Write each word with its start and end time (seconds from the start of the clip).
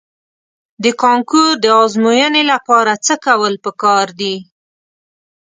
د 0.83 0.85
کانکور 1.01 1.49
د 1.63 1.65
ازموینې 1.83 2.43
لپاره 2.51 2.93
څه 3.05 3.13
کول 3.25 3.53
په 3.63 3.71
کار 3.83 4.07
دي؟ 4.19 4.35